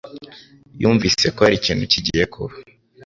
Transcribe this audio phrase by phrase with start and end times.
[0.81, 2.53] yumvise ko hari ikintu kigiye kuba.